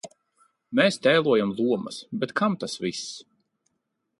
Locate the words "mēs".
0.79-0.95